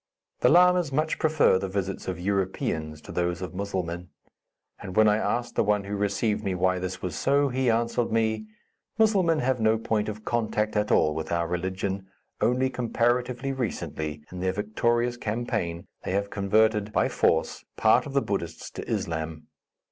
[0.39, 4.09] The lamas much prefer the visits of Europeans to those of Musselmen,
[4.79, 8.11] and when I asked the one who received me why this was so, he answered
[8.11, 8.47] me:
[8.97, 12.07] "Musselmen have no point of contact at all with our religion.
[12.41, 18.23] Only comparatively recently, in their victorious campaign, they have converted, by force, part of the
[18.23, 19.45] Buddhists to Islam.